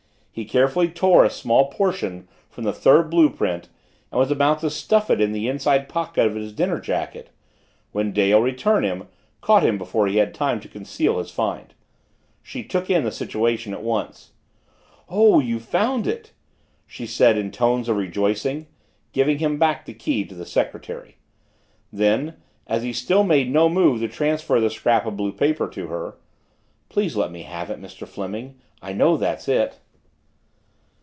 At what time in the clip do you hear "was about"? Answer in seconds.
4.17-4.59